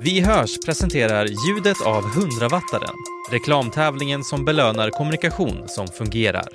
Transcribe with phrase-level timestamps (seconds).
[0.00, 2.94] Vi hörs presenterar ljudet av 100-wattaren,
[3.30, 6.48] reklamtävlingen som belönar kommunikation som fungerar.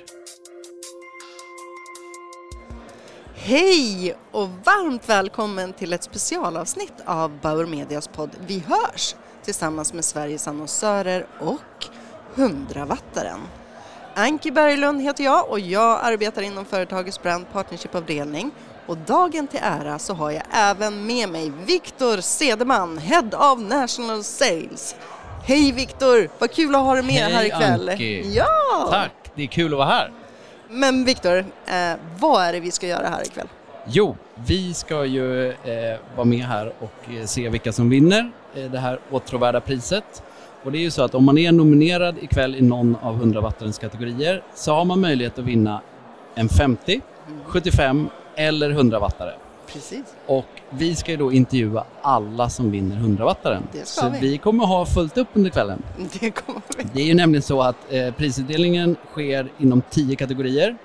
[3.34, 10.04] Hej och varmt välkommen till ett specialavsnitt av Bauer Medias podd Vi hörs tillsammans med
[10.04, 11.86] Sveriges annonsörer och
[12.34, 13.40] 100-wattaren.
[14.16, 18.50] Anki Berglund heter jag och jag arbetar inom företagets brand partnership-avdelning
[18.86, 24.24] och dagen till ära så har jag även med mig Viktor Sedeman, Head of National
[24.24, 24.96] Sales.
[25.44, 27.88] Hej Viktor, vad kul att ha dig med Hej, här ikväll.
[27.88, 28.34] Anki.
[28.36, 28.88] Ja!
[28.90, 30.12] Tack, det är kul att vara här.
[30.68, 33.48] Men Viktor, eh, vad är det vi ska göra här ikväll?
[33.86, 38.64] Jo, vi ska ju eh, vara med här och eh, se vilka som vinner eh,
[38.64, 40.22] det här åtråvärda priset.
[40.64, 43.40] Och det är ju så att om man är nominerad ikväll i någon av 100
[43.40, 45.80] wattarens kategorier så har man möjlighet att vinna
[46.34, 47.00] en 50,
[47.46, 49.32] 75 eller 100 wattare.
[49.72, 50.04] Precis.
[50.26, 53.62] Och vi ska ju då intervjua alla som vinner 100 wattaren.
[53.72, 54.18] Det ska Så vi.
[54.20, 55.82] vi kommer ha fullt upp under kvällen.
[56.20, 56.84] Det kommer vi.
[56.92, 60.76] Det är ju nämligen så att eh, prisutdelningen sker inom tio kategorier.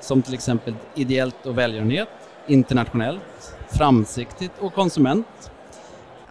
[0.00, 2.08] Som till exempel ideellt och välgörenhet,
[2.46, 5.26] internationellt, framsiktigt och konsument.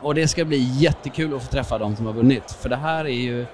[0.02, 2.52] Och det ska bli jättekul att få träffa de som har vunnit.
[2.52, 3.46] För det här är ju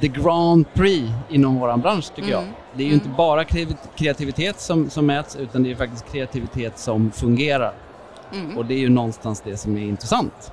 [0.00, 2.42] the Grand Prix inom vår bransch tycker jag.
[2.42, 2.54] Mm.
[2.74, 3.04] Det är ju Mm.
[3.04, 7.74] inte bara kreativ- kreativitet som, som mäts utan det är faktiskt kreativitet som fungerar.
[8.32, 8.58] Mm.
[8.58, 10.50] Och det är ju någonstans det som är intressant.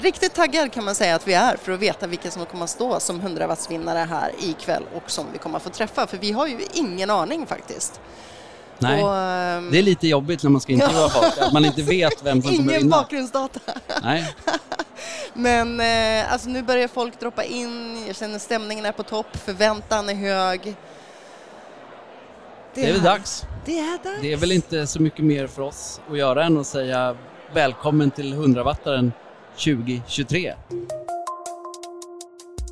[0.00, 2.70] Riktigt taggad kan man säga att vi är för att veta vilka som kommer att
[2.70, 6.32] stå som 100 wattsvinnare här ikväll och som vi kommer att få träffa för vi
[6.32, 8.00] har ju ingen aning faktiskt.
[8.84, 9.04] Nej.
[9.04, 12.22] Och, ehm, Det är lite jobbigt när man ska intervjua folk, att man inte vet
[12.24, 12.96] vem som kommer Ingen vinna.
[12.96, 13.60] bakgrundsdata.
[14.02, 14.34] Nej.
[15.34, 20.08] Men eh, alltså nu börjar folk droppa in, jag känner stämningen är på topp, förväntan
[20.08, 20.74] är hög.
[22.74, 23.44] Det är väl dags.
[23.64, 24.20] Det är dags.
[24.20, 27.16] Det är väl inte så mycket mer för oss att göra än att säga
[27.54, 29.12] välkommen till 100-wattaren
[29.64, 30.54] 2023.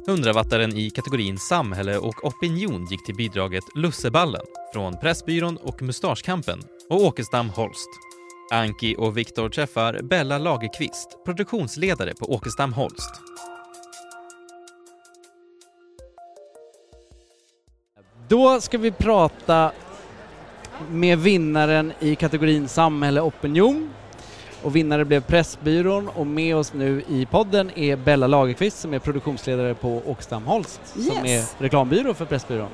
[0.07, 7.01] 100-wattaren i kategorin samhälle och opinion gick till bidraget Lusseballen från Pressbyrån och Mustaschkampen och
[7.05, 7.89] Åkestam Holst.
[8.53, 13.11] Anki och Viktor träffar Bella Lagerqvist, produktionsledare på Åkestam Holst.
[18.29, 19.73] Då ska vi prata
[20.91, 23.91] med vinnaren i kategorin samhälle och opinion.
[24.63, 28.99] Och vinnare blev Pressbyrån och med oss nu i podden är Bella Lagerqvist som är
[28.99, 31.55] produktionsledare på Åkstam Holst som Yes.
[31.59, 32.69] är reklambyrå för Pressbyrån.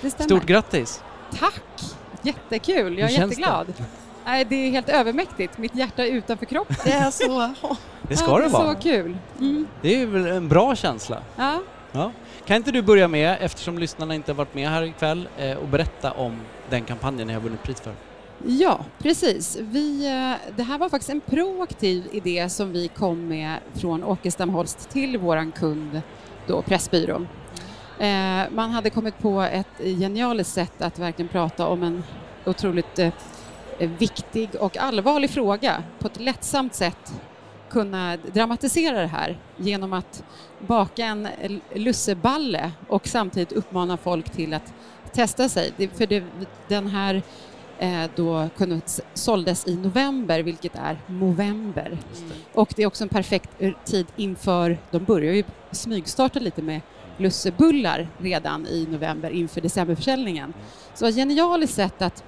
[0.00, 0.28] Det stämmer.
[0.28, 1.02] Stort grattis!
[1.38, 1.62] Tack!
[2.22, 3.74] Jättekul, jag är jätteglad.
[4.24, 6.76] Nej, det är helt övermäktigt, mitt hjärta är utanför kroppen.
[6.84, 7.54] Det är så.
[8.08, 8.74] Det ska ja, det är vara.
[8.74, 9.16] så kul.
[9.40, 9.66] Mm.
[9.82, 11.22] Det är väl en bra känsla.
[11.36, 11.58] Ja.
[11.92, 12.12] Ja.
[12.46, 15.68] Kan inte du börja med, eftersom lyssnarna inte har varit med här ikväll, eh, och
[15.68, 16.40] berätta om
[16.70, 17.92] den kampanjen ni har vunnit pris för?
[18.46, 19.58] ja, precis.
[19.60, 24.50] Vi, eh, det här var faktiskt en proaktiv idé som vi kom med från Åkestam
[24.50, 26.00] Holst till våran kund,
[26.46, 27.28] då Pressbyrån.
[28.00, 32.02] Eh, man hade kommit på ett genialiskt sätt att verkligen prata om en
[32.44, 33.12] otroligt eh,
[33.78, 37.20] viktig och allvarlig fråga på ett lättsamt sätt
[37.70, 40.24] kunna dramatisera det här genom att
[40.66, 41.28] baka en
[41.74, 44.72] lusseballe och samtidigt uppmana folk till att
[45.12, 45.90] testa sig.
[45.94, 46.24] För det,
[46.68, 47.22] den här
[47.78, 48.80] eh, då kunde,
[49.14, 51.98] såldes i november, vilket är november.
[52.52, 53.50] Och det är också en perfekt
[53.84, 56.80] tid inför, de börjar ju smygstarta lite med
[57.20, 60.52] lussebullar redan i november inför decemberförsäljningen.
[60.94, 62.24] Så ett genialiskt sätt att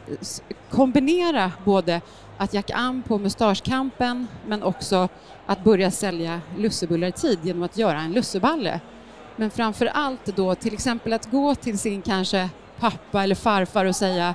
[0.70, 2.00] kombinera både
[2.38, 5.08] att jacka an på mustaschkampen men också
[5.46, 8.80] att börja sälja lussebullar i tid genom att göra en lusseballe.
[9.36, 12.48] Men framför allt då till exempel att gå till sin kanske
[12.78, 14.34] pappa eller farfar och säga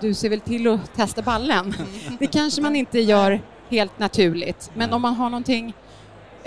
[0.00, 1.74] du ser väl till att testa ballen.
[2.18, 5.74] Det kanske man inte gör helt naturligt men om man har någonting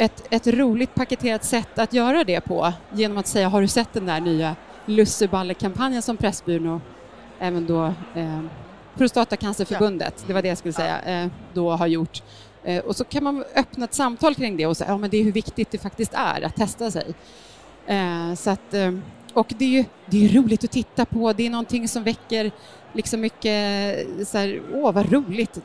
[0.01, 3.93] ett, ett roligt paketerat sätt att göra det på genom att säga har du sett
[3.93, 6.81] den där nya lusseballekampanjen som Pressbyrån och
[7.39, 7.85] även då
[8.15, 8.41] eh,
[8.97, 12.23] Prostatacancerförbundet, det var det jag skulle säga, eh, då har gjort.
[12.63, 15.17] Eh, och så kan man öppna ett samtal kring det och säga ja, men det
[15.17, 17.13] är hur viktigt det faktiskt är att testa sig.
[17.85, 18.91] Eh, så att, eh,
[19.33, 22.51] och det är ju det är roligt att titta på, det är någonting som väcker
[22.93, 25.61] liksom mycket så här, åh vad roligt,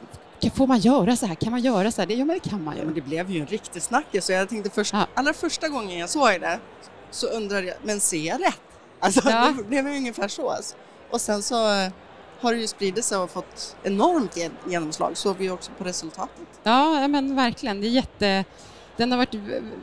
[0.54, 2.06] får man göra så här, kan man göra så här?
[2.06, 2.84] Det, ja men det kan man ju.
[2.84, 5.06] men det blev ju en riktig snackis så jag tänkte först, Ja.
[5.14, 6.58] allra första gången jag såg det
[7.10, 8.60] så undrade jag, men ser jag rätt?
[9.00, 9.54] Alltså Ja.
[9.58, 10.50] det blev ju ungefär så.
[10.50, 10.76] Alltså.
[11.10, 11.88] Och sen så eh,
[12.40, 16.46] har det ju spridit sig och fått enormt gen- genomslag, såg vi också på resultatet.
[16.62, 17.80] Ja, men verkligen.
[17.80, 18.44] Det är jätte,
[18.96, 19.34] den har varit,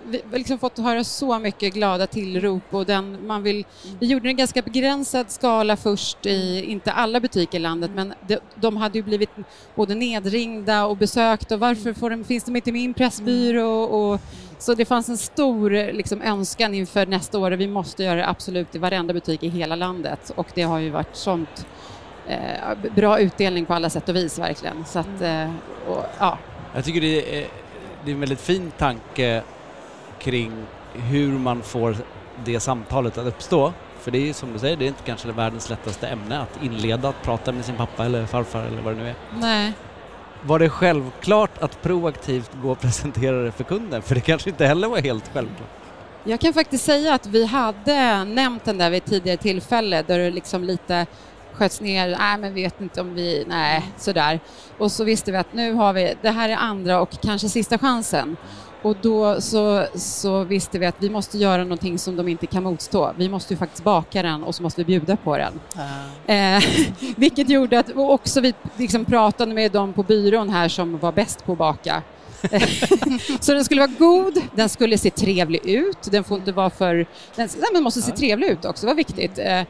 [0.06, 3.66] vi har liksom fått höra så mycket glada tillrop och den man vill,
[4.00, 8.38] vi gjorde en ganska begränsad skala först i, inte alla butiker i landet, men de,
[8.56, 9.30] de hade ju blivit
[9.76, 13.84] både nedringda och besökt och varför får de, finns de inte med i min pressbyrå
[13.84, 14.22] och,
[14.58, 18.28] så det fanns en stor liksom, önskan inför nästa år och vi måste göra det
[18.28, 21.68] absolut i varenda butik i hela landet och det har ju varit sånt
[22.28, 24.86] eh, bra utdelning på alla sätt och vis verkligen.
[24.86, 25.52] Så att, eh,
[25.88, 26.38] och, ja.
[26.76, 27.48] Jag tycker det är,
[28.06, 29.44] det är en väldigt fin tanke
[30.20, 30.52] kring
[30.94, 31.96] hur man får
[32.46, 33.74] det samtalet att uppstå.
[34.00, 36.64] För det är ju som du säger, det är inte kanske världens lättaste ämne att
[36.64, 39.16] inleda att prata med sin pappa eller farfar eller vad det nu är.
[39.40, 39.74] Nej.
[40.46, 44.02] Var det självklart att proaktivt gå och presentera det för kunden?
[44.02, 45.70] För det kanske inte heller var helt självklart.
[46.24, 50.20] Jag kan faktiskt säga att vi hade nämnt den där vid ett tidigare tillfälle där
[50.20, 51.06] det liksom lite
[51.54, 54.40] sköts ner, nej men vet inte om vi, nej sådär.
[54.78, 57.78] Och så visste vi att nu har vi, det här är andra och kanske sista
[57.78, 58.38] chansen.
[58.84, 62.64] Och då så, så visste vi att vi måste göra någonting som de inte kan
[62.64, 63.14] motstå.
[63.18, 65.60] Vi måste ju faktiskt baka den och så måste vi bjuda på den.
[66.26, 66.64] Eh,
[67.16, 71.46] vilket gjorde att också vi liksom pratade med dem på byrån här som var bäst
[71.46, 72.02] på att baka.
[73.40, 77.06] så den skulle vara god, den skulle se trevlig ut, den får inte vara för...
[77.36, 79.38] Den, den måste se trevlig ut också, det var viktigt.
[79.38, 79.62] Eh,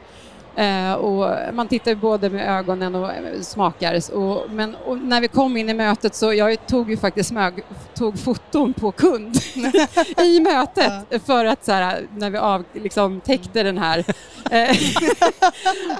[0.98, 4.14] och man tittar både med ögonen och eh, smakar.
[4.14, 7.54] Och, men och när vi kom in i mötet så jag tog ju faktiskt mög,
[7.94, 9.36] tog foton på kund
[10.22, 11.18] i mötet ja.
[11.18, 14.04] för att så här, när vi av, liksom, täckte den här.
[14.50, 14.70] Eh,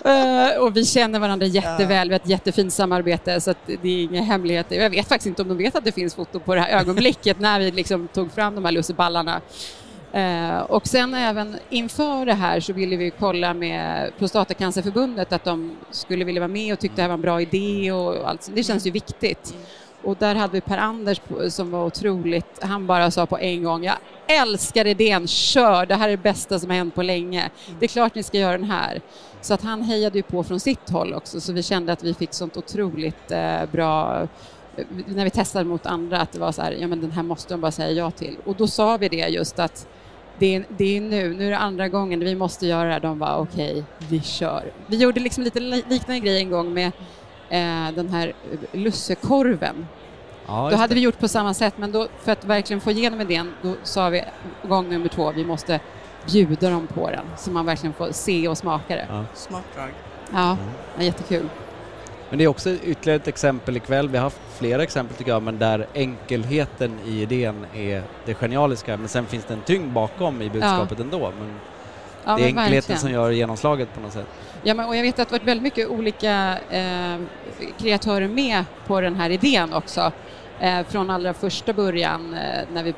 [0.53, 4.23] eh, och vi känner varandra jätteväl, vi har ett jättefint samarbete så det är inga
[4.23, 4.77] hemligheter.
[4.77, 7.41] Jag vet faktiskt inte om de vet att det finns foto på det här ögonblicket
[7.41, 9.41] när vi liksom tog fram de här lusseballarna.
[10.15, 15.77] Eh, och sen även inför det här så ville vi kolla med Prostatacancerförbundet att de
[15.91, 18.51] skulle vilja vara med och tyckte det här var en bra idé och allt.
[18.55, 19.55] Det känns ju viktigt.
[20.03, 23.97] Och där hade vi Per-Anders som var otroligt, han bara sa på en gång, jag
[24.27, 27.51] älskar idén, kör, det här är det bästa som har hänt på länge.
[27.79, 29.01] Det är klart ni ska göra den här.
[29.41, 32.15] Så att han hejade ju på från sitt håll också, så vi kände att vi
[32.15, 34.21] fick sånt otroligt eh, bra
[34.77, 37.23] eh, när vi testade mot andra att det var så här, ja men den här
[37.23, 38.37] måste de bara säga ja till.
[38.45, 39.87] Och då sa vi det just att
[40.39, 43.01] det är, det är nu, nu är det andra gången vi måste göra det här.
[43.01, 44.73] De var okej, okay, vi kör.
[44.87, 46.87] Vi gjorde liksom lite liknande grej en gång med
[47.49, 48.33] eh, den här
[48.73, 49.87] lussekorven.
[50.47, 53.21] Ja, då hade vi gjort på samma sätt, men då, för att verkligen få igenom
[53.21, 54.25] idén, då sa vi
[54.69, 55.81] gång nummer två, vi måste
[56.27, 59.07] bjuda dem på den, så man verkligen får se och smaka det.
[59.11, 59.25] Ja.
[59.35, 59.91] Smart drag.
[60.33, 60.65] Ja, mm.
[60.97, 61.49] ja, jättekul.
[62.31, 65.43] Men det är också ytterligare ett exempel ikväll, vi har haft flera exempel tycker jag,
[65.43, 70.43] men där enkelheten i idén är det genialiska, men sen finns det en tyngd bakom
[70.43, 71.05] i budskapet ja.
[71.05, 71.33] ändå.
[71.39, 71.55] Men
[72.25, 73.01] ja, det är enkelheten verkligen.
[73.01, 74.27] som gör genomslaget på något sätt.
[74.63, 77.21] Ja, men, och jag vet att det har varit väldigt mycket olika eh,
[77.79, 80.13] kreatörer med på den här idén också.
[80.61, 82.95] Eh, från allra första början eh, när vi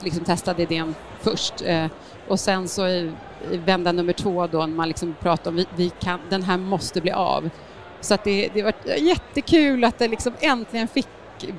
[0.00, 1.62] liksom testade idén först.
[1.64, 1.86] Eh,
[2.28, 3.12] och sen så i,
[3.50, 6.56] i vända nummer två då när man liksom pratar om vi, vi kan, den här
[6.56, 7.50] måste bli av
[8.00, 11.08] så att det, det var jättekul att det liksom äntligen fick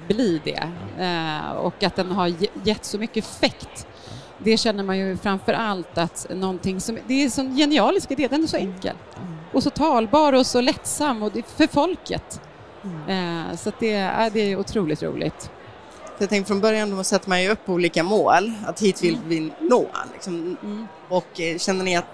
[0.08, 0.70] bli det
[1.00, 2.34] eh, och att den har
[2.64, 3.88] gett så mycket effekt.
[4.38, 8.28] Det känner man ju framför allt att någonting som, det är en sån genialisk idé,
[8.28, 8.96] den är så enkel
[9.54, 12.42] och så talbar och så lättsam och det är för folket.
[13.08, 15.52] Eh, så att det, det är otroligt roligt.
[16.18, 19.52] Jag tänkte från början då sätter man ju upp olika mål, att hit vill vi
[19.60, 19.88] nå.
[20.14, 20.58] Liksom.
[20.64, 20.88] Mm.
[21.10, 22.06] Och eh, känner ni att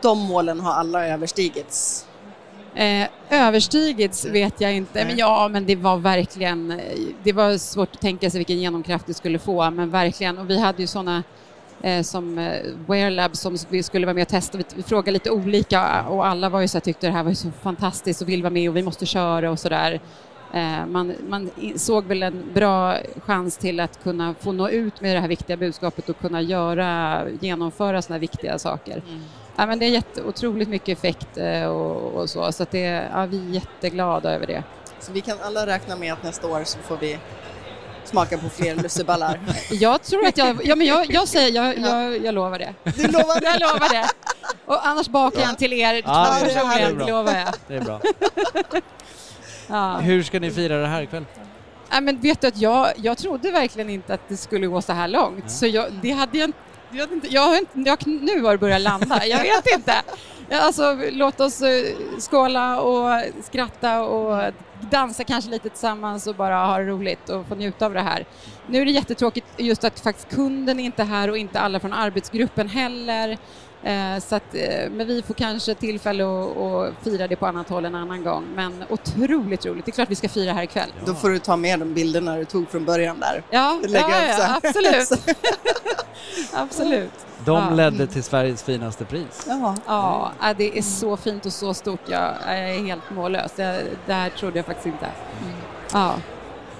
[0.00, 2.07] de målen har alla överstigits
[2.74, 6.78] Eh, överstigits vet jag inte, men ja, men det var verkligen, eh,
[7.22, 10.60] det var svårt att tänka sig vilken genomkraft det skulle få, men verkligen, och vi
[10.60, 11.22] hade ju sådana
[11.82, 12.52] eh, som eh,
[12.86, 16.48] Wearlab som vi skulle vara med och testa, vi, vi frågade lite olika och alla
[16.48, 18.76] var ju så här, tyckte det här var så fantastiskt och vill vara med och
[18.76, 20.00] vi måste köra och sådär.
[20.52, 22.96] Eh, man, man, såg väl en bra
[23.26, 27.22] chans till att kunna få nå ut med det här viktiga budskapet och kunna göra,
[27.40, 29.02] genomföra sådana viktiga saker.
[29.08, 29.22] Mm.
[29.58, 33.08] Ja, men det är jätte, otroligt mycket effekt eh, och, och så, så att det,
[33.12, 34.62] ja, vi är jätteglada över det.
[35.00, 37.18] Så vi kan alla räkna med att nästa år så får vi
[38.04, 39.40] smaka på fler lusseballar?
[39.70, 42.74] jag tror att jag, ja men jag, jag säger, jag, jag, jag lovar det.
[42.84, 43.46] Du lovar det?
[43.46, 44.08] jag lovar det.
[44.66, 47.54] Och annars bakar jag en till er ja, personligen, lovar jag.
[47.68, 48.00] Det är bra.
[49.66, 49.96] ja.
[49.96, 51.24] Hur ska ni fira det här ikväll?
[51.90, 54.92] Ja, men vet du att jag, jag trodde verkligen inte att det skulle gå så
[54.92, 55.48] här långt, ja.
[55.48, 56.52] så jag, det hade jag
[56.90, 60.02] jag, vet inte, jag har inte, jag, nu har det börjat landa, jag vet inte.
[60.50, 61.96] Alltså, låt oss eh,
[62.30, 64.52] skåla och skratta och
[64.90, 68.26] dansa kanske lite tillsammans och bara ha det roligt och få njuta av det här.
[68.66, 71.92] Nu är det jättetråkigt just att faktiskt kunden är inte här och inte alla från
[71.92, 73.38] arbetsgruppen heller.
[73.82, 77.68] Eh, så att, eh, men vi får kanske tillfälle att, att fira det på annat
[77.68, 78.44] håll en annan gång.
[78.54, 79.84] Men otroligt roligt.
[79.84, 80.92] Det är klart vi ska fira här ikväll.
[81.04, 83.42] Då får du ta med de bilderna du tog från början där.
[83.50, 85.08] Ja, ja, ja absolut.
[86.54, 87.10] absolut.
[87.44, 87.70] De Ja.
[87.70, 89.46] ledde till Sveriges finaste pris.
[89.48, 89.74] Ja.
[89.86, 92.00] Ja, äh, det är så fint och så stort.
[92.08, 93.52] Jag är helt mållös.
[93.56, 95.06] Det, det här trodde jag faktiskt inte.
[95.92, 96.14] Ja,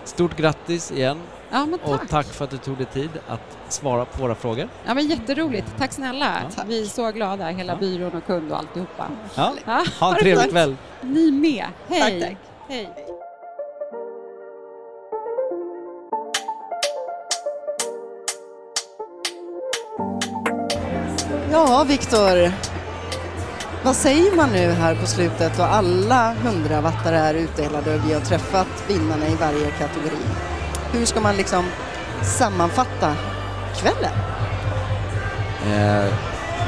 [0.04, 1.18] Stort grattis igen
[1.50, 2.02] ja men tack.
[2.02, 4.68] och tack för att du tog dig tid att svara på våra frågor.
[4.86, 5.66] Ja, men jätteroligt.
[5.78, 6.34] Tack snälla.
[6.56, 6.62] Ja.
[6.66, 7.78] Vi är så glada, hela Ja.
[7.78, 9.06] byrån och kund och alltihopa.
[9.34, 9.52] Ja.
[9.66, 10.76] Ja, Ha en det trevlig kväll.
[11.00, 11.66] ni med.
[11.88, 12.20] Hej.
[12.20, 12.38] Tack, tack.
[12.68, 12.94] Hej.
[21.66, 22.52] Ja, Viktor.
[23.84, 28.20] Vad säger man nu här på slutet och alla hundravattare är utdelade och vi har
[28.20, 30.16] träffat vinnarna i varje kategori.
[30.92, 31.64] Hur ska man liksom
[32.22, 33.12] sammanfatta
[33.76, 34.12] kvällen?
[35.66, 36.12] Eh,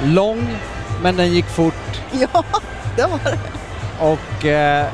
[0.04, 0.56] lång,
[1.02, 1.74] men den gick fort
[2.12, 2.44] Ja,
[2.96, 3.38] det var det.
[4.00, 4.86] och eh,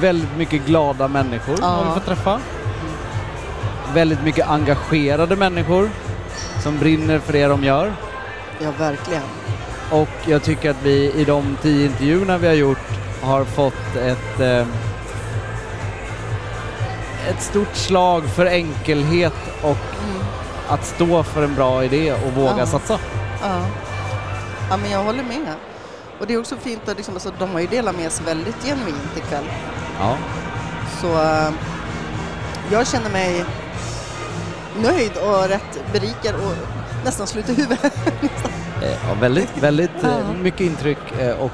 [0.00, 1.66] väldigt mycket glada människor Ja.
[1.66, 2.40] har vi fått träffa.
[3.94, 5.90] Väldigt mycket engagerade människor
[6.62, 7.92] som brinner för det de gör.
[8.60, 9.22] Ja, verkligen.
[9.90, 12.78] Och jag tycker att vi i de tio intervjuerna vi har gjort
[13.22, 14.66] har fått ett, eh,
[17.28, 19.76] ett stort slag för enkelhet och
[20.68, 22.66] att stå för en bra idé och våga Ja.
[22.66, 22.98] satsa.
[23.42, 23.66] Ja.
[24.70, 25.54] ja, men jag håller med.
[26.20, 28.64] Och det är också fint att liksom, alltså, de har ju delat med sig väldigt
[28.64, 29.44] genuint ikväll.
[30.00, 30.16] Ja.
[31.00, 31.50] Så eh,
[32.72, 33.44] jag känner mig
[34.82, 36.54] nöjd och rätt berikad och
[37.04, 37.92] nästan slut i huvudet.
[38.82, 40.32] Eh, Ja, väldigt, väldigt eh, Ja.
[40.42, 41.50] mycket intryck eh, och,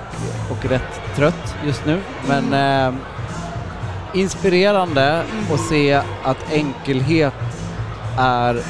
[0.50, 2.00] och rätt trött just nu.
[2.28, 2.94] Men eh,
[4.14, 5.22] inspirerande
[5.54, 5.92] att se
[6.24, 7.34] att enkelhet
[8.18, 8.62] är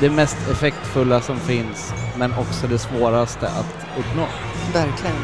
[0.00, 4.26] det mest effektfulla som finns men också det svåraste att uppnå.
[4.72, 5.16] Verkligen.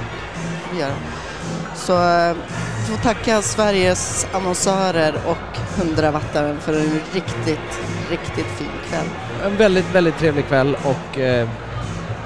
[0.78, 0.92] Det.
[1.76, 1.92] Så
[2.78, 7.80] vi får tacka Sveriges annonsörer och hundravattaren för en riktigt,
[8.12, 9.06] riktigt fin kväll.
[9.44, 11.48] En väldigt, väldigt trevlig kväll och eh,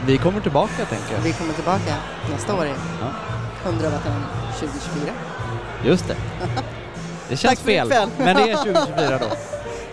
[0.07, 1.21] vi kommer tillbaka tänker jag.
[1.21, 1.95] Vi kommer tillbaka
[2.31, 2.66] nästa år.
[2.66, 3.07] Ja.
[3.64, 4.23] Hundravattaren
[4.61, 5.12] 2024.
[5.85, 6.16] Just det.
[7.28, 9.26] Det känns Tack för fel, men det är 2024 då.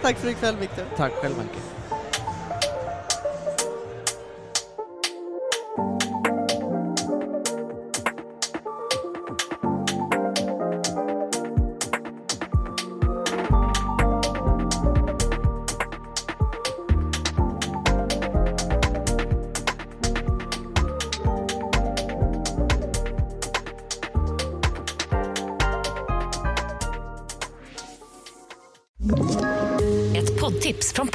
[0.02, 0.86] Tack för ikväll Viktor.
[0.98, 1.60] Tack själv Anke.